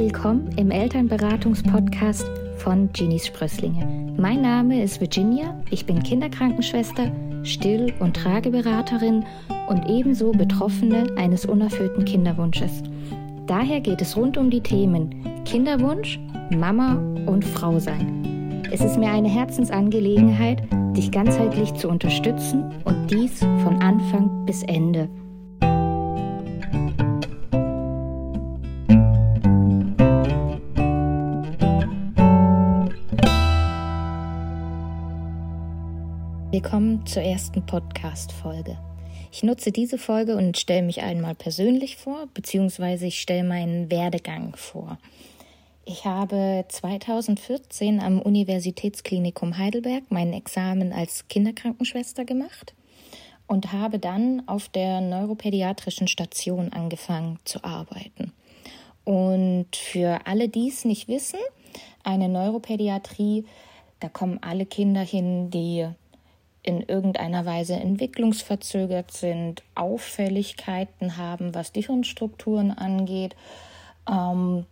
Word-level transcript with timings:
willkommen 0.00 0.48
im 0.56 0.70
Elternberatungspodcast 0.70 2.26
von 2.56 2.90
Genies 2.94 3.26
Sprösslinge. 3.26 3.86
Mein 4.16 4.40
Name 4.40 4.82
ist 4.82 4.98
Virginia, 4.98 5.54
ich 5.70 5.84
bin 5.84 6.02
Kinderkrankenschwester, 6.02 7.12
Still- 7.42 7.92
und 8.00 8.16
Trageberaterin 8.16 9.26
und 9.68 9.90
ebenso 9.90 10.32
Betroffene 10.32 11.14
eines 11.18 11.44
unerfüllten 11.44 12.06
Kinderwunsches. 12.06 12.82
Daher 13.46 13.82
geht 13.82 14.00
es 14.00 14.16
rund 14.16 14.38
um 14.38 14.48
die 14.48 14.62
Themen 14.62 15.44
Kinderwunsch, 15.44 16.18
Mama 16.48 16.94
und 17.26 17.44
Frau 17.44 17.78
sein. 17.78 18.62
Es 18.72 18.80
ist 18.80 18.98
mir 18.98 19.10
eine 19.10 19.28
Herzensangelegenheit, 19.28 20.62
dich 20.96 21.10
ganzheitlich 21.10 21.74
zu 21.74 21.90
unterstützen 21.90 22.72
und 22.84 23.10
dies 23.10 23.40
von 23.40 23.82
Anfang 23.82 24.46
bis 24.46 24.62
Ende. 24.62 25.10
Willkommen 36.62 37.06
zur 37.06 37.22
ersten 37.22 37.64
Podcast-Folge. 37.64 38.76
Ich 39.32 39.42
nutze 39.42 39.72
diese 39.72 39.96
Folge 39.96 40.36
und 40.36 40.58
stelle 40.58 40.82
mich 40.82 41.00
einmal 41.00 41.34
persönlich 41.34 41.96
vor, 41.96 42.28
beziehungsweise 42.34 43.06
ich 43.06 43.18
stelle 43.18 43.44
meinen 43.44 43.90
Werdegang 43.90 44.54
vor. 44.56 44.98
Ich 45.86 46.04
habe 46.04 46.66
2014 46.68 47.98
am 48.00 48.20
Universitätsklinikum 48.20 49.56
Heidelberg 49.56 50.02
mein 50.10 50.34
Examen 50.34 50.92
als 50.92 51.26
Kinderkrankenschwester 51.28 52.26
gemacht 52.26 52.74
und 53.46 53.72
habe 53.72 53.98
dann 53.98 54.46
auf 54.46 54.68
der 54.68 55.00
neuropädiatrischen 55.00 56.08
Station 56.08 56.74
angefangen 56.74 57.38
zu 57.46 57.64
arbeiten. 57.64 58.34
Und 59.04 59.74
für 59.74 60.26
alle, 60.26 60.50
die 60.50 60.68
es 60.68 60.84
nicht 60.84 61.08
wissen, 61.08 61.40
eine 62.04 62.28
Neuropädiatrie, 62.28 63.46
da 64.00 64.10
kommen 64.10 64.40
alle 64.42 64.66
Kinder 64.66 65.00
hin, 65.00 65.50
die 65.50 65.88
in 66.62 66.82
irgendeiner 66.82 67.46
Weise 67.46 67.74
entwicklungsverzögert 67.74 69.12
sind, 69.12 69.62
Auffälligkeiten 69.74 71.16
haben, 71.16 71.54
was 71.54 71.72
die 71.72 71.82
Hirnstrukturen 71.82 72.70
angeht. 72.70 73.34
Ähm, 74.08 74.66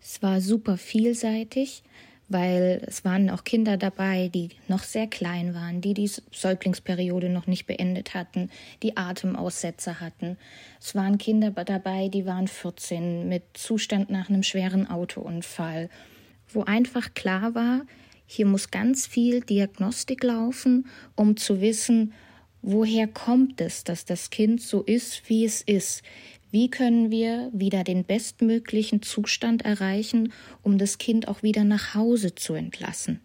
es 0.00 0.22
war 0.22 0.40
super 0.40 0.76
vielseitig, 0.76 1.82
weil 2.28 2.82
es 2.86 3.04
waren 3.04 3.28
auch 3.28 3.44
Kinder 3.44 3.76
dabei, 3.76 4.28
die 4.28 4.50
noch 4.68 4.84
sehr 4.84 5.06
klein 5.06 5.54
waren, 5.54 5.80
die 5.80 5.94
die 5.94 6.10
Säuglingsperiode 6.30 7.28
noch 7.28 7.46
nicht 7.46 7.66
beendet 7.66 8.14
hatten, 8.14 8.50
die 8.82 8.96
Atemaussetzer 8.96 10.00
hatten. 10.00 10.36
Es 10.80 10.94
waren 10.94 11.18
Kinder 11.18 11.50
dabei, 11.50 12.08
die 12.08 12.26
waren 12.26 12.48
14 12.48 13.28
mit 13.28 13.42
Zustand 13.54 14.10
nach 14.10 14.30
einem 14.30 14.42
schweren 14.42 14.88
Autounfall, 14.88 15.90
wo 16.48 16.62
einfach 16.62 17.14
klar 17.14 17.54
war, 17.54 17.82
hier 18.32 18.46
muss 18.46 18.70
ganz 18.70 19.08
viel 19.08 19.40
Diagnostik 19.40 20.22
laufen, 20.22 20.86
um 21.16 21.36
zu 21.36 21.60
wissen, 21.60 22.12
woher 22.62 23.08
kommt 23.08 23.60
es, 23.60 23.82
dass 23.82 24.04
das 24.04 24.30
Kind 24.30 24.62
so 24.62 24.84
ist, 24.84 25.28
wie 25.28 25.44
es 25.44 25.62
ist. 25.62 26.04
Wie 26.52 26.70
können 26.70 27.10
wir 27.10 27.50
wieder 27.52 27.82
den 27.82 28.04
bestmöglichen 28.04 29.02
Zustand 29.02 29.62
erreichen, 29.62 30.32
um 30.62 30.78
das 30.78 30.98
Kind 30.98 31.26
auch 31.26 31.42
wieder 31.42 31.64
nach 31.64 31.96
Hause 31.96 32.36
zu 32.36 32.54
entlassen? 32.54 33.20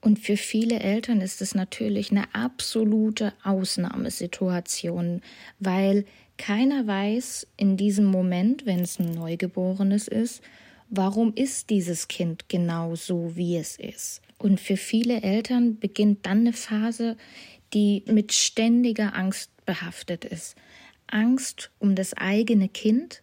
Und 0.00 0.18
für 0.18 0.36
viele 0.36 0.80
Eltern 0.80 1.20
ist 1.20 1.40
es 1.40 1.54
natürlich 1.54 2.10
eine 2.10 2.34
absolute 2.34 3.34
Ausnahmesituation, 3.44 5.22
weil 5.60 6.04
keiner 6.38 6.88
weiß 6.88 7.46
in 7.56 7.76
diesem 7.76 8.06
Moment, 8.06 8.66
wenn 8.66 8.80
es 8.80 8.98
ein 8.98 9.12
Neugeborenes 9.12 10.08
ist, 10.08 10.42
warum 10.90 11.34
ist 11.34 11.70
dieses 11.70 12.08
Kind 12.08 12.48
genau 12.48 12.94
so, 12.94 13.36
wie 13.36 13.56
es 13.56 13.76
ist. 13.76 14.22
Und 14.38 14.60
für 14.60 14.76
viele 14.76 15.22
Eltern 15.22 15.78
beginnt 15.78 16.26
dann 16.26 16.40
eine 16.40 16.52
Phase, 16.52 17.16
die 17.74 18.04
mit 18.06 18.32
ständiger 18.32 19.14
Angst 19.14 19.50
behaftet 19.66 20.24
ist. 20.24 20.56
Angst 21.06 21.70
um 21.78 21.94
das 21.94 22.14
eigene 22.14 22.68
Kind, 22.68 23.22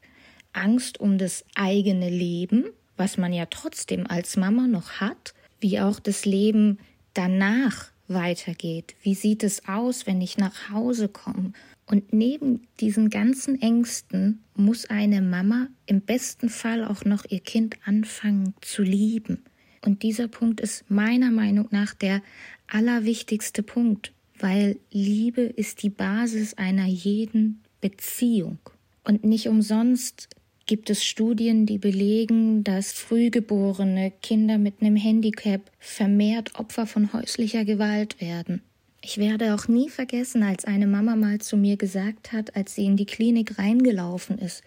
Angst 0.54 1.00
um 1.00 1.18
das 1.18 1.46
eigene 1.56 2.10
Leben, 2.10 2.66
was 2.98 3.18
man 3.18 3.34
ja 3.34 3.46
trotzdem 3.46 4.08
als 4.08 4.38
Mama 4.38 4.68
noch 4.68 5.00
hat, 5.02 5.34
wie 5.60 5.80
auch 5.80 6.00
das 6.00 6.26
Leben 6.26 6.80
danach 7.14 7.92
weitergeht. 8.08 8.96
Wie 9.02 9.16
sieht 9.16 9.44
es 9.44 9.68
aus, 9.68 10.06
wenn 10.06 10.22
ich 10.22 10.38
nach 10.38 10.70
Hause 10.70 11.08
komme? 11.08 11.54
Und 11.86 12.14
neben 12.14 12.68
diesen 12.80 13.10
ganzen 13.10 13.62
Ängsten 13.62 14.44
muss 14.56 14.90
eine 14.90 15.22
Mama 15.22 15.68
im 15.86 16.02
besten 16.02 16.50
Fall 16.50 16.84
auch 16.84 17.06
noch 17.06 17.26
ihr 17.30 17.42
Kind 17.42 17.76
anfangen 17.86 18.56
zu 18.62 18.82
lieben. 18.82 19.44
Und 19.84 20.02
dieser 20.02 20.28
Punkt 20.28 20.62
ist 20.62 20.90
meiner 20.90 21.30
Meinung 21.30 21.68
nach 21.70 21.94
der 21.94 22.24
allerwichtigste 22.68 23.62
Punkt, 23.62 24.14
weil 24.40 24.80
Liebe 24.92 25.42
ist 25.42 25.84
die 25.84 25.92
Basis 25.92 26.56
einer 26.56 26.88
jeden 26.88 27.62
Beziehung. 27.82 28.58
Und 29.04 29.24
nicht 29.24 29.48
umsonst 29.48 30.28
gibt 30.66 30.90
es 30.90 31.04
Studien, 31.04 31.68
die 31.68 31.78
belegen, 31.78 32.64
dass 32.64 32.94
frühgeborene 32.94 34.12
Kinder 34.24 34.58
mit 34.58 34.82
einem 34.82 34.96
Handicap 34.96 35.62
vermehrt 35.78 36.56
Opfer 36.60 36.88
von 36.88 37.14
häuslicher 37.14 37.66
Gewalt 37.66 38.20
werden. 38.20 38.64
Ich 39.08 39.20
werde 39.20 39.54
auch 39.54 39.68
nie 39.68 39.90
vergessen, 39.90 40.42
als 40.42 40.66
eine 40.66 40.88
Mama 40.88 41.16
mal 41.16 41.38
zu 41.38 41.58
mir 41.58 41.78
gesagt 41.78 42.34
hat, 42.34 42.56
als 42.56 42.74
sie 42.74 42.86
in 42.86 42.98
die 42.98 43.06
Klinik 43.06 43.60
reingelaufen 43.60 44.40
ist, 44.40 44.64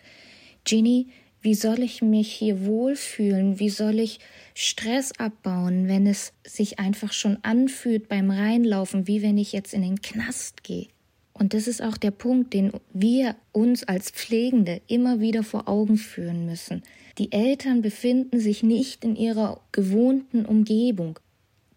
Ginny, 0.63 1.09
wie 1.41 1.57
soll 1.57 1.81
ich 1.81 2.03
mich 2.03 2.33
hier 2.35 2.65
wohlfühlen? 2.65 3.59
Wie 3.59 3.69
soll 3.69 3.99
ich 3.99 4.21
Stress 4.55 5.11
abbauen, 5.19 5.89
wenn 5.89 6.07
es 6.07 6.33
sich 6.47 6.79
einfach 6.79 7.13
schon 7.13 7.39
anfühlt 7.43 8.09
beim 8.09 8.31
Reinlaufen, 8.31 9.09
wie 9.09 9.23
wenn 9.23 9.39
ich 9.39 9.53
jetzt 9.53 9.75
in 9.75 9.83
den 9.83 10.03
Knast 10.03 10.63
gehe? 10.63 10.87
Und 11.33 11.53
das 11.53 11.67
ist 11.67 11.83
auch 11.83 11.97
der 11.97 12.13
Punkt, 12.13 12.55
den 12.55 12.71
wir 12.93 13.35
uns 13.51 13.83
als 13.83 14.13
Pflegende 14.13 14.81
immer 14.87 15.19
wieder 15.19 15.43
vor 15.43 15.67
Augen 15.67 15.97
führen 15.97 16.47
müssen. 16.47 16.85
Die 17.19 17.33
Eltern 17.33 17.83
befinden 17.83 18.39
sich 18.39 18.63
nicht 18.63 19.03
in 19.03 19.17
ihrer 19.17 19.61
gewohnten 19.73 20.47
Umgebung. 20.47 21.19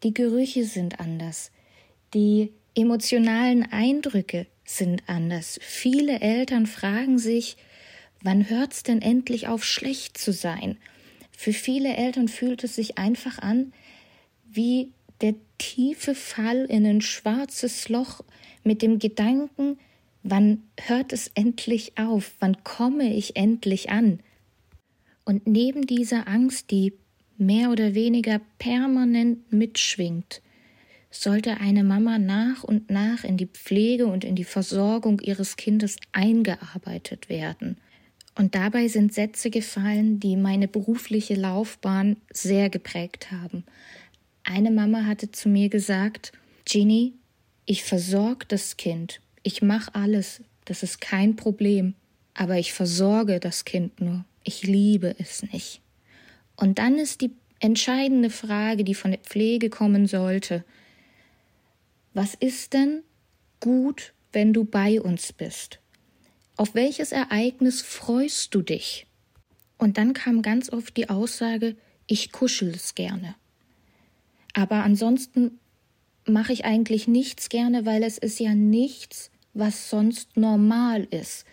Die 0.03 0.13
Gerüche 0.13 0.63
sind 0.63 0.99
anders. 0.99 1.49
Die 2.13 2.51
emotionalen 2.75 3.63
Eindrücke 3.71 4.47
sind 4.65 5.03
anders. 5.07 5.59
Viele 5.61 6.19
Eltern 6.19 6.65
fragen 6.65 7.17
sich, 7.19 7.57
wann 8.21 8.49
hört's 8.49 8.83
denn 8.83 9.01
endlich 9.01 9.47
auf, 9.47 9.63
schlecht 9.63 10.17
zu 10.17 10.33
sein? 10.33 10.77
Für 11.31 11.53
viele 11.53 11.95
Eltern 11.95 12.27
fühlt 12.27 12.63
es 12.63 12.75
sich 12.75 12.97
einfach 12.97 13.39
an 13.39 13.73
wie 14.53 14.91
der 15.21 15.35
tiefe 15.57 16.15
Fall 16.15 16.65
in 16.65 16.85
ein 16.85 17.01
schwarzes 17.01 17.87
Loch 17.89 18.23
mit 18.63 18.81
dem 18.81 18.99
Gedanken, 18.99 19.79
wann 20.23 20.63
hört 20.79 21.13
es 21.13 21.31
endlich 21.35 21.97
auf, 21.97 22.33
wann 22.39 22.63
komme 22.63 23.13
ich 23.13 23.35
endlich 23.35 23.89
an? 23.89 24.19
Und 25.23 25.47
neben 25.47 25.87
dieser 25.87 26.27
Angst, 26.27 26.71
die 26.71 26.93
mehr 27.37 27.71
oder 27.71 27.95
weniger 27.95 28.41
permanent 28.59 29.51
mitschwingt, 29.51 30.41
sollte 31.11 31.59
eine 31.59 31.83
Mama 31.83 32.17
nach 32.17 32.63
und 32.63 32.89
nach 32.89 33.23
in 33.23 33.37
die 33.37 33.47
Pflege 33.47 34.07
und 34.07 34.23
in 34.23 34.35
die 34.35 34.45
Versorgung 34.45 35.19
ihres 35.19 35.57
Kindes 35.57 35.97
eingearbeitet 36.13 37.27
werden. 37.29 37.77
Und 38.35 38.55
dabei 38.55 38.87
sind 38.87 39.13
Sätze 39.13 39.49
gefallen, 39.49 40.21
die 40.21 40.37
meine 40.37 40.69
berufliche 40.69 41.35
Laufbahn 41.35 42.15
sehr 42.31 42.69
geprägt 42.69 43.31
haben. 43.31 43.65
Eine 44.43 44.71
Mama 44.71 45.05
hatte 45.05 45.31
zu 45.31 45.49
mir 45.49 45.67
gesagt, 45.69 46.31
Ginny, 46.65 47.13
ich 47.65 47.83
versorge 47.83 48.45
das 48.47 48.77
Kind, 48.77 49.19
ich 49.43 49.61
mache 49.61 49.93
alles, 49.93 50.41
das 50.65 50.81
ist 50.81 51.01
kein 51.01 51.35
Problem, 51.35 51.93
aber 52.33 52.57
ich 52.57 52.73
versorge 52.73 53.39
das 53.39 53.65
Kind 53.65 53.99
nur, 53.99 54.23
ich 54.43 54.63
liebe 54.63 55.13
es 55.19 55.43
nicht. 55.51 55.81
Und 56.55 56.79
dann 56.79 56.97
ist 56.97 57.21
die 57.21 57.31
entscheidende 57.59 58.29
Frage, 58.29 58.83
die 58.83 58.95
von 58.95 59.11
der 59.11 59.19
Pflege 59.19 59.69
kommen 59.69 60.07
sollte, 60.07 60.63
was 62.13 62.35
ist 62.35 62.73
denn 62.73 63.03
gut, 63.59 64.13
wenn 64.31 64.53
du 64.53 64.65
bei 64.65 65.01
uns 65.01 65.33
bist? 65.33 65.79
Auf 66.57 66.75
welches 66.75 67.11
Ereignis 67.11 67.81
freust 67.81 68.53
du 68.53 68.61
dich? 68.61 69.07
Und 69.77 69.97
dann 69.97 70.13
kam 70.13 70.41
ganz 70.41 70.71
oft 70.71 70.95
die 70.97 71.09
Aussage, 71.09 71.75
ich 72.07 72.31
kuschel 72.31 72.69
es 72.69 72.93
gerne. 72.93 73.35
Aber 74.53 74.83
ansonsten 74.83 75.59
mache 76.25 76.53
ich 76.53 76.65
eigentlich 76.65 77.07
nichts 77.07 77.49
gerne, 77.49 77.85
weil 77.85 78.03
es 78.03 78.17
ist 78.17 78.39
ja 78.39 78.53
nichts, 78.53 79.31
was 79.53 79.89
sonst 79.89 80.37
normal 80.37 81.07
ist. 81.09 81.45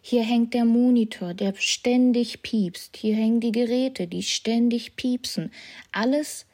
Hier 0.00 0.22
hängt 0.22 0.52
der 0.54 0.64
Monitor, 0.64 1.32
der 1.32 1.54
ständig 1.56 2.42
piepst. 2.42 2.96
Hier 2.96 3.14
hängen 3.14 3.40
die 3.40 3.52
Geräte, 3.52 4.06
die 4.06 4.22
ständig 4.22 4.96
piepsen. 4.96 5.52
Alles 5.92 6.46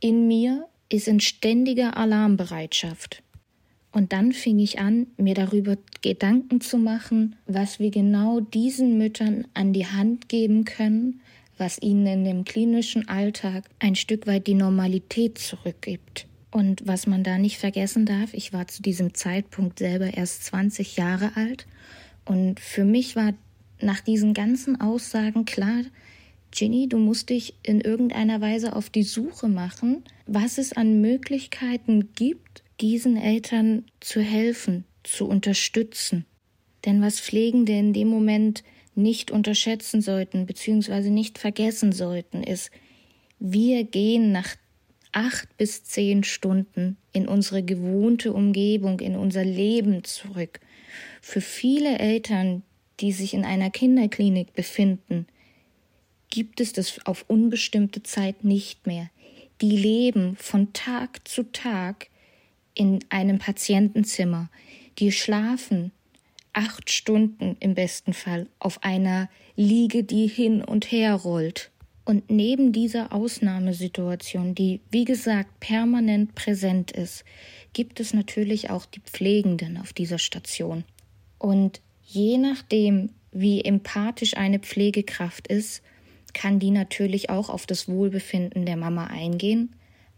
in 0.00 0.26
mir 0.26 0.68
ist 0.88 1.08
in 1.08 1.20
ständiger 1.20 1.96
Alarmbereitschaft. 1.96 3.22
Und 3.92 4.12
dann 4.12 4.32
fing 4.32 4.58
ich 4.58 4.78
an, 4.78 5.06
mir 5.16 5.34
darüber 5.34 5.76
Gedanken 6.02 6.60
zu 6.60 6.76
machen, 6.76 7.36
was 7.46 7.78
wir 7.78 7.90
genau 7.90 8.40
diesen 8.40 8.98
Müttern 8.98 9.46
an 9.54 9.72
die 9.72 9.86
Hand 9.86 10.28
geben 10.28 10.64
können, 10.64 11.20
was 11.56 11.80
ihnen 11.80 12.06
in 12.06 12.24
dem 12.24 12.44
klinischen 12.44 13.08
Alltag 13.08 13.64
ein 13.78 13.94
Stück 13.94 14.26
weit 14.26 14.46
die 14.46 14.54
Normalität 14.54 15.38
zurückgibt. 15.38 16.26
Und 16.50 16.86
was 16.86 17.06
man 17.06 17.22
da 17.22 17.38
nicht 17.38 17.58
vergessen 17.58 18.04
darf, 18.04 18.34
ich 18.34 18.52
war 18.52 18.68
zu 18.68 18.82
diesem 18.82 19.14
Zeitpunkt 19.14 19.78
selber 19.78 20.14
erst 20.14 20.44
20 20.44 20.96
Jahre 20.96 21.32
alt 21.34 21.66
und 22.26 22.60
für 22.60 22.84
mich 22.84 23.16
war 23.16 23.32
nach 23.80 24.00
diesen 24.00 24.34
ganzen 24.34 24.80
Aussagen 24.80 25.44
klar, 25.44 25.82
Ginny, 26.56 26.88
du 26.88 26.96
musst 26.96 27.28
dich 27.28 27.54
in 27.62 27.82
irgendeiner 27.82 28.40
Weise 28.40 28.74
auf 28.74 28.88
die 28.88 29.02
Suche 29.02 29.46
machen, 29.46 30.02
was 30.26 30.56
es 30.56 30.72
an 30.72 31.02
Möglichkeiten 31.02 32.14
gibt, 32.14 32.64
diesen 32.80 33.18
Eltern 33.18 33.84
zu 34.00 34.22
helfen, 34.22 34.84
zu 35.02 35.28
unterstützen. 35.28 36.24
Denn 36.86 37.02
was 37.02 37.20
Pflegende 37.20 37.72
in 37.72 37.92
dem 37.92 38.08
Moment 38.08 38.64
nicht 38.94 39.30
unterschätzen 39.30 40.00
sollten, 40.00 40.46
beziehungsweise 40.46 41.10
nicht 41.10 41.38
vergessen 41.38 41.92
sollten, 41.92 42.42
ist, 42.42 42.70
wir 43.38 43.84
gehen 43.84 44.32
nach 44.32 44.56
acht 45.12 45.54
bis 45.58 45.84
zehn 45.84 46.24
Stunden 46.24 46.96
in 47.12 47.28
unsere 47.28 47.62
gewohnte 47.62 48.32
Umgebung, 48.32 49.00
in 49.00 49.16
unser 49.16 49.44
Leben 49.44 50.04
zurück. 50.04 50.60
Für 51.20 51.42
viele 51.42 51.98
Eltern, 51.98 52.62
die 53.00 53.12
sich 53.12 53.34
in 53.34 53.44
einer 53.44 53.68
Kinderklinik 53.68 54.54
befinden, 54.54 55.26
gibt 56.30 56.60
es 56.60 56.72
das 56.72 57.04
auf 57.06 57.24
unbestimmte 57.28 58.02
Zeit 58.02 58.44
nicht 58.44 58.86
mehr. 58.86 59.10
Die 59.60 59.76
leben 59.76 60.36
von 60.36 60.72
Tag 60.72 61.26
zu 61.26 61.44
Tag 61.44 62.08
in 62.74 63.00
einem 63.08 63.38
Patientenzimmer. 63.38 64.50
Die 64.98 65.12
schlafen 65.12 65.92
acht 66.52 66.90
Stunden 66.90 67.56
im 67.60 67.74
besten 67.74 68.14
Fall 68.14 68.46
auf 68.58 68.82
einer 68.82 69.28
Liege, 69.56 70.04
die 70.04 70.26
hin 70.26 70.62
und 70.62 70.90
her 70.90 71.14
rollt. 71.14 71.70
Und 72.04 72.30
neben 72.30 72.72
dieser 72.72 73.12
Ausnahmesituation, 73.12 74.54
die 74.54 74.80
wie 74.90 75.04
gesagt 75.04 75.60
permanent 75.60 76.34
präsent 76.34 76.92
ist, 76.92 77.24
gibt 77.72 77.98
es 77.98 78.14
natürlich 78.14 78.70
auch 78.70 78.86
die 78.86 79.00
Pflegenden 79.00 79.76
auf 79.76 79.92
dieser 79.92 80.18
Station. 80.18 80.84
Und 81.38 81.80
je 82.04 82.38
nachdem, 82.38 83.10
wie 83.32 83.62
empathisch 83.62 84.36
eine 84.36 84.60
Pflegekraft 84.60 85.48
ist, 85.48 85.82
kann 86.36 86.58
die 86.58 86.70
natürlich 86.70 87.30
auch 87.30 87.48
auf 87.48 87.64
das 87.64 87.88
Wohlbefinden 87.88 88.66
der 88.66 88.76
Mama 88.76 89.06
eingehen, 89.06 89.74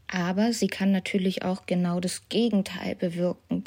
aber 0.08 0.52
sie 0.52 0.66
kann 0.66 0.90
natürlich 0.90 1.42
auch 1.42 1.64
genau 1.66 2.00
das 2.00 2.28
Gegenteil 2.28 2.96
bewirken. 2.96 3.62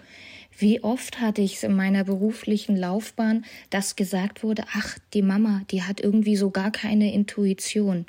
Wie 0.57 0.83
oft 0.83 1.21
hatte 1.21 1.41
ich 1.41 1.55
es 1.55 1.63
in 1.63 1.73
meiner 1.73 2.03
beruflichen 2.03 2.75
Laufbahn, 2.75 3.45
dass 3.69 3.95
gesagt 3.95 4.43
wurde, 4.43 4.65
ach, 4.73 4.97
die 5.13 5.21
Mama, 5.21 5.61
die 5.71 5.83
hat 5.83 6.01
irgendwie 6.01 6.35
so 6.35 6.49
gar 6.49 6.71
keine 6.71 7.13
Intuition. 7.13 8.05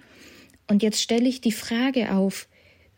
Und 0.67 0.83
jetzt 0.83 1.00
stelle 1.00 1.29
ich 1.29 1.41
die 1.41 1.53
Frage 1.53 2.12
auf, 2.12 2.49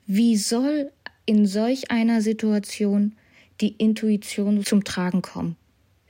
wie 0.06 0.38
soll 0.38 0.92
in 1.26 1.44
solch 1.44 1.90
einer 1.90 2.22
Situation 2.22 3.16
die 3.60 3.74
Intuition 3.76 4.64
zum 4.64 4.82
Tragen 4.82 5.20
kommen? 5.20 5.56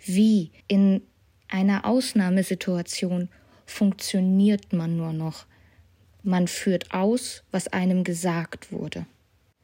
Wie 0.05 0.53
in 0.69 1.03
einer 1.49 1.87
Ausnahmesituation 1.87 3.29
funktioniert 3.67 4.73
man 4.73 4.97
nur 4.97 5.13
noch. 5.13 5.47
Man 6.23 6.49
führt 6.49 6.93
aus, 6.93 7.43
was 7.51 7.69
einem 7.69 8.05
gesagt 8.05 8.73
wurde. 8.73 9.07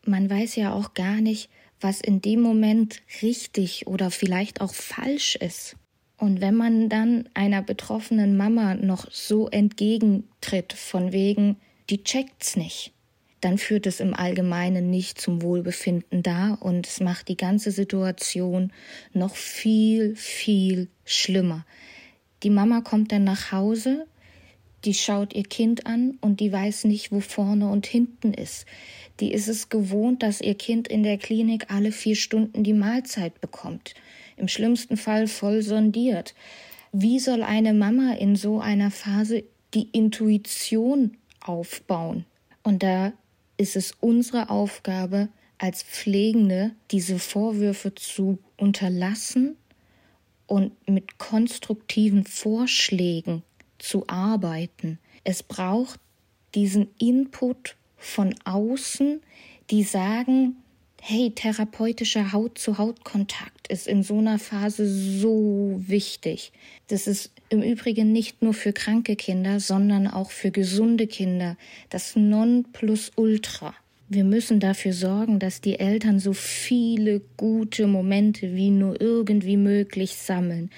Man 0.05 0.29
weiß 0.29 0.56
ja 0.56 0.73
auch 0.73 0.94
gar 0.94 1.20
nicht, 1.20 1.50
was 1.81 2.00
in 2.00 2.20
dem 2.20 2.41
Moment 2.41 3.00
richtig 3.23 3.87
oder 3.87 4.11
vielleicht 4.11 4.61
auch 4.61 4.75
falsch 4.75 5.37
ist. 5.37 5.76
Und 6.19 6.43
wenn 6.43 6.55
man 6.55 6.91
dann 6.91 7.29
einer 7.32 7.62
betroffenen 7.62 8.37
Mama 8.37 8.75
noch 8.75 9.11
so 9.11 9.49
entgegentritt, 9.49 10.75
von 10.75 11.12
wegen, 11.12 11.56
die 11.88 12.05
checkt's 12.05 12.56
nicht, 12.56 12.93
dann 13.41 13.56
führt 13.56 13.87
es 13.87 14.00
im 14.00 14.12
Allgemeinen 14.14 14.91
nicht 14.91 15.19
zum 15.19 15.41
Wohlbefinden 15.41 16.23
da 16.23 16.58
und 16.61 16.87
es 16.87 17.00
macht 17.00 17.29
die 17.29 17.38
ganze 17.38 17.70
Situation 17.70 18.70
noch 19.14 19.35
viel, 19.35 20.14
viel 20.14 20.88
schlimmer. 21.06 21.64
Die 22.42 22.50
Mama 22.50 22.81
kommt 22.81 23.12
dann 23.12 23.25
nach 23.25 23.52
Hause, 23.52 24.06
die 24.84 24.94
schaut 24.94 25.34
ihr 25.34 25.42
Kind 25.42 25.87
an 25.87 26.16
und 26.22 26.40
die 26.40 26.50
weiß 26.50 26.84
nicht, 26.84 27.12
wo 27.12 27.20
vorne 27.20 27.69
und 27.69 27.87
hinten 27.87 28.32
ist. 28.32 28.64
Die 29.20 29.32
ist 29.32 29.48
es 29.48 29.69
gewohnt, 29.69 30.22
dass 30.22 30.40
ihr 30.40 30.54
Kind 30.54 30.88
in 30.88 31.02
der 31.02 31.19
Klinik 31.19 31.66
alle 31.70 31.92
vier 31.92 32.16
Stunden 32.16 32.64
die 32.64 32.72
Mahlzeit 32.72 33.40
bekommt. 33.42 33.94
Im 34.38 34.48
schlimmsten 34.48 34.96
Fall 34.96 35.26
voll 35.26 35.60
sondiert. 35.60 36.34
Wie 36.92 37.19
soll 37.19 37.42
eine 37.42 37.75
Mama 37.75 38.14
in 38.14 38.37
so 38.37 38.58
einer 38.58 38.90
Phase 38.90 39.44
die 39.75 39.88
Intuition 39.92 41.19
aufbauen? 41.40 42.25
Und 42.62 42.82
da 42.82 43.12
ist 43.58 43.76
es 43.76 43.92
unsere 44.00 44.48
Aufgabe, 44.48 45.28
als 45.58 45.82
Pflegende 45.82 46.70
diese 46.90 47.19
Vorwürfe 47.19 47.94
zu 47.94 48.38
unterlassen 48.56 49.56
und 50.50 50.73
mit 50.88 51.19
konstruktiven 51.19 52.25
Vorschlägen 52.25 53.44
zu 53.79 54.08
arbeiten. 54.08 54.99
Es 55.23 55.44
braucht 55.44 56.00
diesen 56.56 56.88
Input 56.99 57.76
von 57.97 58.35
außen, 58.44 59.20
die 59.70 59.85
sagen, 59.85 60.56
hey, 61.00 61.31
therapeutischer 61.31 62.32
Haut-zu-Haut-Kontakt 62.32 63.69
ist 63.69 63.87
in 63.87 64.02
so 64.02 64.19
einer 64.19 64.41
Phase 64.41 64.88
so 64.88 65.81
wichtig. 65.87 66.50
Das 66.88 67.06
ist 67.06 67.31
im 67.49 67.62
Übrigen 67.62 68.11
nicht 68.11 68.43
nur 68.43 68.52
für 68.52 68.73
kranke 68.73 69.14
Kinder, 69.14 69.61
sondern 69.61 70.08
auch 70.08 70.32
für 70.32 70.50
gesunde 70.50 71.06
Kinder 71.06 71.56
das 71.91 72.17
Nonplusultra. 72.17 73.73
Wir 74.12 74.24
müssen 74.24 74.58
dafür 74.58 74.92
sorgen, 74.92 75.38
dass 75.38 75.60
die 75.60 75.78
Eltern 75.78 76.18
so 76.18 76.32
viele 76.32 77.20
gute 77.36 77.86
Momente 77.86 78.56
wie 78.56 78.70
nur 78.70 79.00
irgendwie 79.00 79.56
möglich 79.56 80.16
sammeln. 80.16 80.68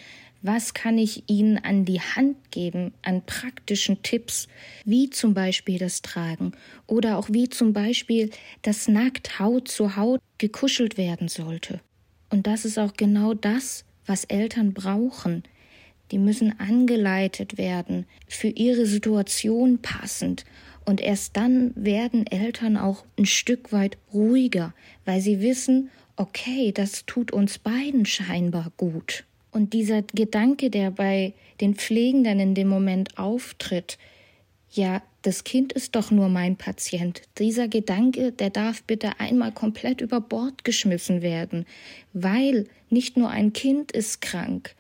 Was 0.43 0.75
kann 0.75 0.99
ich 0.99 1.31
Ihnen 1.31 1.57
an 1.57 1.87
die 1.87 2.03
Hand 2.03 2.37
geben 2.51 2.93
an 3.01 3.25
praktischen 3.25 4.03
Tipps, 4.03 4.49
wie 4.85 5.09
zum 5.09 5.33
Beispiel 5.33 5.79
das 5.79 6.03
Tragen 6.03 6.53
oder 6.87 7.17
auch 7.17 7.31
wie 7.31 7.49
zum 7.49 7.73
Beispiel 7.73 8.29
das 8.61 8.87
nackt 8.87 9.39
Haut 9.39 9.67
zu 9.67 9.97
Haut 9.97 10.21
gekuschelt 10.37 10.99
werden 10.99 11.29
sollte? 11.29 11.81
Und 12.29 12.47
das 12.47 12.67
ist 12.67 12.79
auch 12.79 12.93
genau 12.99 13.33
das, 13.33 13.87
was 14.05 14.25
Eltern 14.25 14.75
brauchen. 14.75 15.43
Die 16.11 16.19
müssen 16.19 16.61
angeleitet 16.61 17.57
werden, 17.57 18.05
für 18.29 18.49
ihre 18.49 18.85
Situation 18.85 19.79
passend 19.79 20.45
und 20.85 21.01
erst 21.01 21.37
dann 21.37 21.73
werden 21.75 22.27
Eltern 22.27 22.77
auch 22.77 23.05
ein 23.19 23.27
Stück 23.27 23.73
weit 23.73 23.99
ruhiger, 24.13 24.75
weil 25.05 25.21
sie 25.21 25.41
wissen, 25.41 25.91
okay, 26.17 26.73
das 26.73 27.07
tut 27.07 27.33
uns 27.33 27.59
beiden 27.59 28.07
scheinbar 28.07 28.73
gut. 28.77 29.25
Und 29.51 29.75
dieser 29.75 30.03
Gedanke, 30.03 30.71
der 30.71 30.91
bei 30.91 31.35
den 31.61 31.75
Pflegenden 31.75 32.41
in 32.41 32.55
dem 32.55 32.69
Moment 32.69 33.19
auftritt, 33.19 33.99
ja, 34.71 35.03
das 35.21 35.45
Kind 35.45 35.73
ist 35.73 35.95
doch 35.95 36.11
nur 36.11 36.29
mein 36.29 36.57
Patient. 36.57 37.23
Dieser 37.39 37.69
Gedanke, 37.69 38.33
der 38.33 38.51
darf 38.51 38.83
bitte 38.83 39.21
einmal 39.21 39.53
komplett 39.53 40.01
über 40.01 40.21
Bord 40.21 40.65
geschmissen 40.65 41.23
werden, 41.23 41.67
weil 42.13 42.67
nicht 42.91 43.17
nur 43.17 43.29
ein 43.29 43.53
Kind 43.53 43.93
ist 43.93 44.21
krank, 44.21 44.75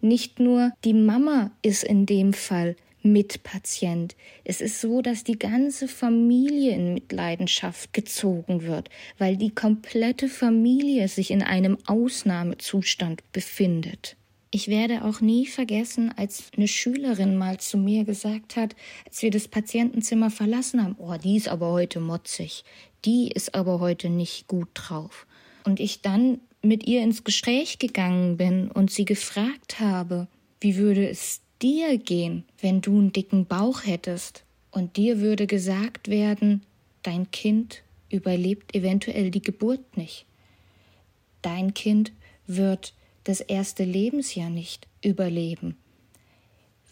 nicht 0.00 0.40
nur 0.40 0.72
die 0.84 0.92
Mama 0.92 1.50
ist 1.62 1.84
in 1.84 2.04
dem 2.04 2.32
Fall 2.32 2.76
Mitpatient. 3.06 4.16
Es 4.44 4.60
ist 4.60 4.80
so, 4.80 5.02
dass 5.02 5.24
die 5.24 5.38
ganze 5.38 5.88
Familie 5.88 6.74
in 6.74 6.94
Mitleidenschaft 6.94 7.92
gezogen 7.92 8.62
wird, 8.62 8.90
weil 9.18 9.36
die 9.36 9.54
komplette 9.54 10.28
Familie 10.28 11.08
sich 11.08 11.30
in 11.30 11.42
einem 11.42 11.78
Ausnahmezustand 11.86 13.22
befindet. 13.32 14.16
Ich 14.50 14.68
werde 14.68 15.04
auch 15.04 15.20
nie 15.20 15.46
vergessen, 15.46 16.12
als 16.16 16.50
eine 16.56 16.68
Schülerin 16.68 17.36
mal 17.36 17.58
zu 17.58 17.76
mir 17.76 18.04
gesagt 18.04 18.56
hat, 18.56 18.76
als 19.04 19.20
wir 19.22 19.30
das 19.30 19.48
Patientenzimmer 19.48 20.30
verlassen 20.30 20.82
haben, 20.82 20.96
oh, 20.98 21.14
die 21.16 21.36
ist 21.36 21.48
aber 21.48 21.72
heute 21.72 22.00
motzig, 22.00 22.64
die 23.04 23.28
ist 23.28 23.54
aber 23.54 23.80
heute 23.80 24.08
nicht 24.08 24.46
gut 24.46 24.68
drauf. 24.74 25.26
Und 25.64 25.80
ich 25.80 26.00
dann 26.00 26.40
mit 26.62 26.86
ihr 26.86 27.02
ins 27.02 27.24
Gespräch 27.24 27.78
gegangen 27.78 28.36
bin 28.36 28.70
und 28.70 28.90
sie 28.90 29.04
gefragt 29.04 29.80
habe, 29.80 30.28
wie 30.60 30.76
würde 30.76 31.08
es 31.08 31.40
dir 31.62 31.98
gehen, 31.98 32.44
wenn 32.60 32.80
du 32.80 32.98
einen 32.98 33.12
dicken 33.12 33.46
Bauch 33.46 33.84
hättest 33.84 34.44
und 34.70 34.96
dir 34.96 35.20
würde 35.20 35.46
gesagt 35.46 36.08
werden, 36.08 36.62
dein 37.02 37.30
Kind 37.30 37.82
überlebt 38.10 38.74
eventuell 38.74 39.30
die 39.30 39.42
Geburt 39.42 39.96
nicht. 39.96 40.26
Dein 41.42 41.74
Kind 41.74 42.12
wird 42.46 42.94
das 43.24 43.40
erste 43.40 43.84
Lebensjahr 43.84 44.50
nicht 44.50 44.86
überleben. 45.02 45.76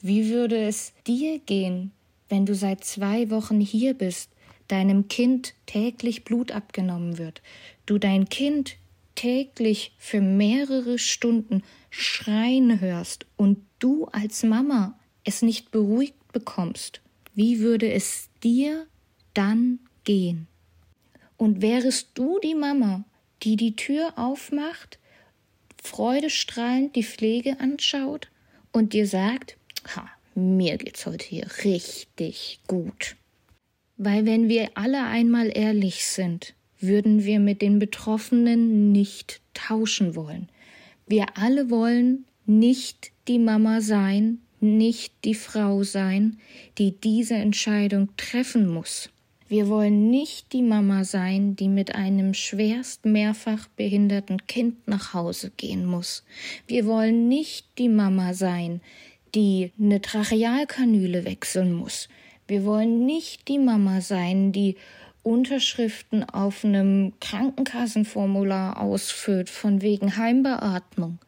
Wie 0.01 0.31
würde 0.31 0.63
es 0.65 0.93
dir 1.07 1.39
gehen, 1.39 1.93
wenn 2.29 2.47
du 2.47 2.55
seit 2.55 2.85
zwei 2.85 3.31
Wochen 3.31 3.61
hier 3.61 3.95
bist, 3.95 4.31
deinem 4.69 5.09
Kind 5.09 5.55
täglich 5.67 6.25
Blut 6.25 6.53
abgenommen 6.53 7.19
wird, 7.19 7.43
du 7.87 7.99
dein 7.99 8.29
Kind 8.29 8.77
täglich 9.15 9.93
für 9.99 10.21
mehrere 10.21 10.99
Stunden 10.99 11.63
schreien 11.91 12.81
hörst 12.81 13.27
und 13.37 13.65
du 13.79 14.07
als 14.07 14.43
Mama 14.43 14.99
es 15.25 15.43
nicht 15.43 15.71
beruhigt 15.71 16.33
bekommst, 16.33 17.01
Wie 17.37 17.61
würde 17.61 17.91
es 17.91 18.29
dir 18.43 18.87
dann 19.33 19.81
gehen? 20.05 20.47
Und 21.37 21.63
wärest 21.63 22.11
du 22.15 22.39
die 22.39 22.55
Mama, 22.55 23.05
die 23.43 23.57
die 23.57 23.75
Tür 23.75 24.13
aufmacht, 24.17 24.99
freudestrahlend 25.83 26.95
die 26.95 27.03
Pflege 27.03 27.59
anschaut 27.59 28.29
und 28.73 28.93
dir 28.93 29.09
sagt, 29.09 29.57
ha, 29.97 30.09
mir 30.35 30.79
geht's 30.79 31.07
heute 31.07 31.25
hier 31.25 31.47
richtig 31.65 32.61
gut. 32.67 33.17
Weil 33.97 34.27
wenn 34.27 34.49
wir 34.49 34.71
alle 34.75 35.05
einmal 35.05 35.51
ehrlich 35.57 36.07
sind, 36.07 36.55
würden 36.87 37.25
wir 37.25 37.41
mit 37.41 37.63
den 37.63 37.79
Betroffenen 37.79 38.93
nicht 38.93 39.41
tauschen 39.55 40.15
wollen. 40.15 40.49
Wir 41.07 41.37
alle 41.37 41.71
wollen 41.71 42.25
nicht 42.47 43.13
die 43.29 43.39
Mama 43.39 43.81
sein, 43.81 44.39
nicht 44.61 45.13
die 45.25 45.35
Frau 45.35 45.83
sein, 45.83 46.39
die 46.79 46.93
diese 46.93 47.35
Entscheidung 47.35 48.09
treffen 48.17 48.67
muss. 48.69 49.11
Wir 49.49 49.69
wollen 49.69 50.11
nicht 50.11 50.53
die 50.53 50.63
Mama 50.63 51.05
sein, 51.05 51.55
die 51.55 51.69
mit 51.69 51.95
einem 51.95 52.33
schwerst 52.33 53.05
mehrfach 53.05 53.69
behinderten 53.77 54.47
Kind 54.47 54.89
nach 54.89 55.13
Hause 55.13 55.53
gehen 55.57 55.85
muss. 55.85 56.25
Wir 56.67 56.87
wollen 56.87 57.29
nicht 57.29 57.67
die 57.79 57.91
Mama 57.91 58.33
sein, 58.33 58.81
die 59.35 59.73
eine 59.79 60.01
Trachealkanüle 60.01 61.25
wechseln 61.25 61.75
muss. 61.75 62.09
Wir 62.49 62.65
wollen 62.65 63.05
nicht 63.05 63.49
die 63.49 63.59
Mama 63.59 64.01
sein, 64.01 64.53
die 64.53 64.77
Unterschriften 65.25 66.23
auf 66.23 66.65
einem 66.65 67.15
Krankenkassenformular 67.21 68.81
ausfüllt 68.81 69.51
von 69.51 69.83
wegen 69.83 70.17
Heimbeatmung. 70.17 71.19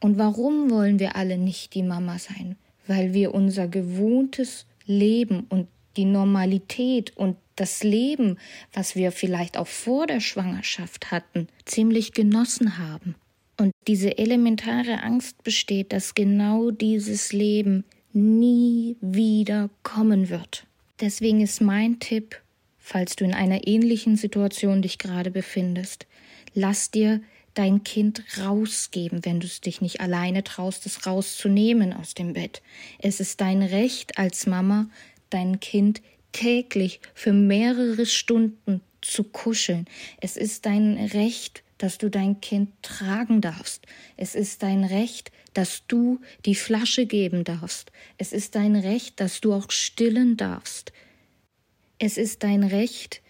Und 0.00 0.18
warum 0.18 0.70
wollen 0.70 0.98
wir 0.98 1.16
alle 1.16 1.38
nicht 1.38 1.74
die 1.74 1.82
Mama 1.82 2.18
sein? 2.18 2.56
Weil 2.86 3.14
wir 3.14 3.32
unser 3.32 3.68
gewohntes 3.68 4.66
Leben 4.84 5.46
und 5.48 5.68
die 5.96 6.04
Normalität 6.04 7.16
und 7.16 7.36
das 7.56 7.82
Leben, 7.82 8.36
was 8.72 8.96
wir 8.96 9.12
vielleicht 9.12 9.56
auch 9.56 9.68
vor 9.68 10.06
der 10.06 10.20
Schwangerschaft 10.20 11.10
hatten, 11.10 11.46
ziemlich 11.64 12.12
genossen 12.12 12.78
haben. 12.78 13.14
Und 13.58 13.72
diese 13.86 14.18
elementare 14.18 15.02
Angst 15.02 15.42
besteht, 15.44 15.92
dass 15.92 16.14
genau 16.14 16.70
dieses 16.70 17.32
Leben 17.32 17.84
nie 18.12 18.96
wieder 19.00 19.70
kommen 19.82 20.28
wird. 20.28 20.66
Deswegen 21.00 21.40
ist 21.40 21.60
mein 21.60 22.00
Tipp, 22.00 22.40
falls 22.84 23.16
du 23.16 23.24
in 23.24 23.32
einer 23.32 23.66
ähnlichen 23.66 24.16
Situation 24.16 24.82
dich 24.82 24.98
gerade 24.98 25.30
befindest, 25.30 26.06
lass 26.52 26.90
dir 26.90 27.22
dein 27.54 27.82
Kind 27.82 28.22
rausgeben, 28.38 29.24
wenn 29.24 29.40
du 29.40 29.46
es 29.46 29.62
dich 29.62 29.80
nicht 29.80 30.02
alleine 30.02 30.44
traust, 30.44 30.84
es 30.84 31.06
rauszunehmen 31.06 31.94
aus 31.94 32.12
dem 32.12 32.34
Bett. 32.34 32.60
Es 32.98 33.20
ist 33.20 33.40
dein 33.40 33.62
Recht 33.62 34.18
als 34.18 34.46
Mama, 34.46 34.90
dein 35.30 35.60
Kind 35.60 36.02
täglich 36.32 37.00
für 37.14 37.32
mehrere 37.32 38.04
Stunden 38.04 38.82
zu 39.00 39.24
kuscheln. 39.24 39.86
Es 40.20 40.36
ist 40.36 40.66
dein 40.66 40.98
Recht, 40.98 41.62
dass 41.78 41.96
du 41.96 42.10
dein 42.10 42.42
Kind 42.42 42.70
tragen 42.82 43.40
darfst. 43.40 43.86
Es 44.18 44.34
ist 44.34 44.62
dein 44.62 44.84
Recht, 44.84 45.32
dass 45.54 45.86
du 45.86 46.20
die 46.44 46.54
Flasche 46.54 47.06
geben 47.06 47.44
darfst. 47.44 47.92
Es 48.18 48.32
ist 48.32 48.56
dein 48.56 48.76
Recht, 48.76 49.20
dass 49.20 49.40
du 49.40 49.54
auch 49.54 49.70
stillen 49.70 50.36
darfst. 50.36 50.92
Es 51.98 52.18
ist 52.18 52.42
dein 52.42 52.64
Recht, 52.64 53.22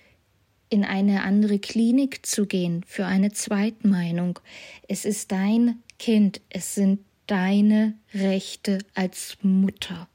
in 0.71 0.85
eine 0.85 1.23
andere 1.23 1.59
Klinik 1.59 2.27
zu 2.27 2.47
gehen 2.47 2.85
für 2.87 3.07
eine 3.07 3.33
Zweitmeinung. 3.33 4.41
Es 4.89 5.05
ist 5.05 5.31
dein 5.31 5.83
Kind, 5.99 6.41
es 6.49 6.75
sind 6.75 7.01
deine 7.27 7.95
Rechte 8.13 8.79
als 8.95 9.37
Mutter. 9.43 10.09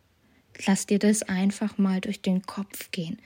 Lass 0.65 0.85
dir 0.85 0.99
das 0.99 1.23
einfach 1.23 1.77
mal 1.77 2.01
durch 2.01 2.21
den 2.21 2.41
Kopf 2.41 2.91
gehen. 2.91 3.19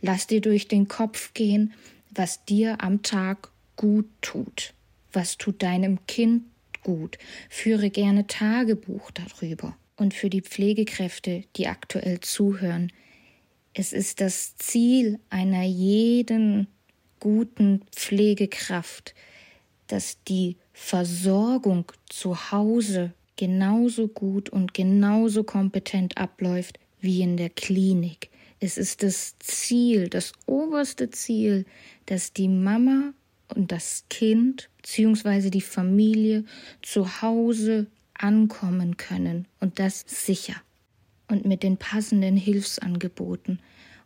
Lass 0.00 0.26
dir 0.26 0.40
durch 0.40 0.68
den 0.68 0.88
Kopf 0.88 1.34
gehen, 1.34 1.74
was 2.10 2.44
dir 2.44 2.82
am 2.82 3.02
Tag 3.02 3.50
gut 3.76 4.08
tut. 4.22 4.72
Was 5.12 5.36
tut 5.36 5.62
deinem 5.62 6.06
Kind 6.06 6.44
gut? 6.82 7.18
Führe 7.50 7.90
gerne 7.90 8.26
Tagebuch 8.26 9.10
darüber. 9.10 9.76
Und 9.96 10.14
für 10.14 10.30
die 10.30 10.40
Pflegekräfte, 10.40 11.44
die 11.56 11.66
aktuell 11.66 12.20
zuhören, 12.20 12.90
es 13.74 13.92
ist 13.92 14.20
das 14.20 14.56
Ziel 14.56 15.20
einer 15.30 15.62
jeden 15.62 16.66
guten 17.20 17.82
Pflegekraft, 17.92 19.14
dass 19.86 20.22
die 20.24 20.56
Versorgung 20.72 21.84
zu 22.08 22.50
Hause 22.50 23.12
genauso 23.36 24.08
gut 24.08 24.50
und 24.50 24.74
genauso 24.74 25.44
kompetent 25.44 26.18
abläuft 26.18 26.78
wie 27.00 27.22
in 27.22 27.36
der 27.36 27.50
Klinik. 27.50 28.30
Es 28.58 28.76
ist 28.76 29.02
das 29.02 29.38
Ziel, 29.38 30.08
das 30.08 30.32
oberste 30.46 31.10
Ziel, 31.10 31.64
dass 32.06 32.32
die 32.32 32.48
Mama 32.48 33.14
und 33.54 33.72
das 33.72 34.04
Kind 34.10 34.68
bzw. 34.78 35.50
die 35.50 35.60
Familie 35.60 36.44
zu 36.82 37.22
Hause 37.22 37.86
ankommen 38.14 38.96
können 38.96 39.46
und 39.60 39.78
das 39.78 40.04
sicher 40.06 40.60
und 41.30 41.44
mit 41.44 41.62
den 41.62 41.76
passenden 41.76 42.36
Hilfsangeboten. 42.36 43.60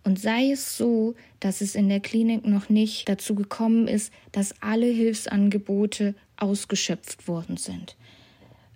Und 0.04 0.20
sei 0.20 0.50
es 0.50 0.76
so, 0.76 1.14
dass 1.40 1.60
es 1.60 1.74
in 1.74 1.88
der 1.88 2.00
Klinik 2.00 2.46
noch 2.46 2.68
nicht 2.68 3.08
dazu 3.08 3.34
gekommen 3.34 3.88
ist, 3.88 4.12
dass 4.32 4.60
alle 4.60 4.86
Hilfsangebote 4.86 6.14
ausgeschöpft 6.36 7.26
worden 7.26 7.56
sind 7.56 7.96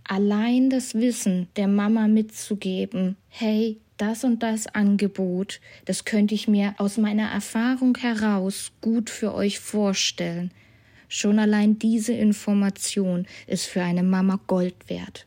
allein 0.09 0.71
das 0.71 0.95
Wissen 0.95 1.49
der 1.57 1.69
Mama 1.69 2.09
mitzugeben, 2.09 3.17
hey, 3.29 3.79
das 3.99 4.25
und 4.25 4.43
das 4.43 4.67
Angebot, 4.67 5.61
das 5.85 6.05
könnte 6.05 6.35
ich 6.35 6.49
mir 6.49 6.75
aus 6.79 6.99
meiner 6.99 7.31
Erfahrung 7.31 7.97
heraus 7.99 8.73
gut 8.81 9.11
für 9.11 9.35
euch 9.35 9.61
vorstellen. 9.61 10.51
Schon 11.09 11.39
allein 11.39 11.79
diese 11.79 12.13
Information 12.13 13.27
ist 13.47 13.67
für 13.67 13.83
eine 13.83 14.03
Mama 14.03 14.41
Gold 14.47 14.75
wert. 14.89 15.27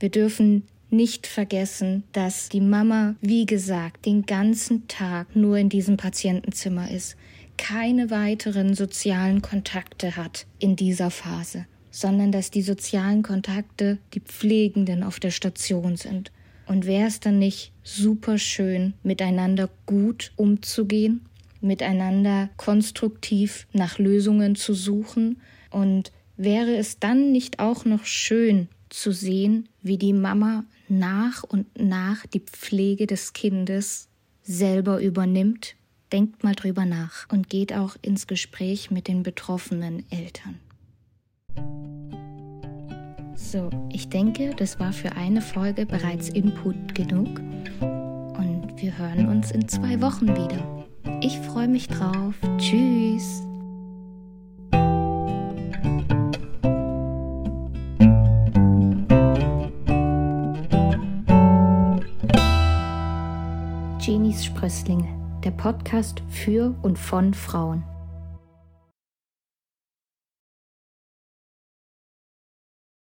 Wir 0.00 0.10
dürfen 0.10 0.64
nicht 0.90 1.26
vergessen, 1.26 2.04
dass 2.12 2.48
die 2.48 2.60
Mama, 2.60 3.14
wie 3.20 3.46
gesagt, 3.46 4.06
den 4.06 4.26
ganzen 4.26 4.88
Tag 4.88 5.34
nur 5.36 5.56
in 5.58 5.68
diesem 5.68 5.96
Patientenzimmer 5.96 6.90
ist, 6.90 7.16
keine 7.56 8.10
weiteren 8.10 8.74
sozialen 8.74 9.42
Kontakte 9.42 10.16
hat 10.16 10.46
in 10.58 10.76
dieser 10.76 11.10
Phase 11.10 11.66
sondern 11.98 12.32
dass 12.32 12.50
die 12.50 12.62
sozialen 12.62 13.22
Kontakte 13.22 13.98
die 14.14 14.20
Pflegenden 14.20 15.02
auf 15.02 15.18
der 15.20 15.30
Station 15.30 15.96
sind. 15.96 16.30
Und 16.66 16.86
wäre 16.86 17.08
es 17.08 17.20
dann 17.20 17.38
nicht 17.38 17.72
super 17.82 18.38
schön, 18.38 18.94
miteinander 19.02 19.68
gut 19.86 20.32
umzugehen, 20.36 21.22
miteinander 21.60 22.50
konstruktiv 22.56 23.66
nach 23.72 23.98
Lösungen 23.98 24.54
zu 24.54 24.74
suchen? 24.74 25.40
Und 25.70 26.12
wäre 26.36 26.76
es 26.76 26.98
dann 26.98 27.32
nicht 27.32 27.58
auch 27.58 27.84
noch 27.84 28.04
schön 28.04 28.68
zu 28.90 29.12
sehen, 29.12 29.68
wie 29.82 29.98
die 29.98 30.12
Mama 30.12 30.64
nach 30.90 31.42
und 31.42 31.66
nach 31.78 32.26
die 32.26 32.40
Pflege 32.40 33.06
des 33.06 33.32
Kindes 33.32 34.08
selber 34.42 35.00
übernimmt? 35.00 35.74
Denkt 36.12 36.42
mal 36.42 36.54
drüber 36.54 36.86
nach 36.86 37.26
und 37.30 37.50
geht 37.50 37.72
auch 37.74 37.96
ins 38.00 38.26
Gespräch 38.26 38.90
mit 38.90 39.08
den 39.08 39.22
betroffenen 39.22 40.04
Eltern. 40.10 40.58
So, 43.34 43.70
ich 43.90 44.08
denke, 44.08 44.54
das 44.54 44.78
war 44.80 44.92
für 44.92 45.12
eine 45.12 45.40
Folge 45.40 45.86
bereits 45.86 46.28
Input 46.28 46.94
genug. 46.94 47.38
Und 47.80 48.72
wir 48.76 48.98
hören 48.98 49.28
uns 49.28 49.50
in 49.50 49.68
zwei 49.68 50.00
Wochen 50.00 50.28
wieder. 50.28 50.86
Ich 51.22 51.38
freue 51.38 51.68
mich 51.68 51.88
drauf. 51.88 52.34
Tschüss. 52.58 53.42
Sprösslinge, 64.58 65.06
der 65.44 65.52
Podcast 65.52 66.20
für 66.30 66.74
und 66.82 66.98
von 66.98 67.32
Frauen. 67.32 67.84